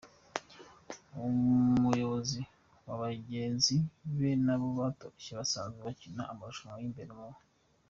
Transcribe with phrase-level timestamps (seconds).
[1.25, 2.41] umuyobozi
[2.85, 3.75] wa bagenzi
[4.17, 7.27] be nabo batoroshye basanzwe bakina amarushanwa y’imbere mu